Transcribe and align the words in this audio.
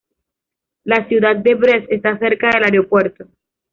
La 0.83 1.07
ciudad 1.07 1.35
de 1.35 1.53
Brest 1.53 1.91
está 1.91 2.17
cerca 2.17 2.49
del 2.49 2.63
aeropuerto. 2.63 3.27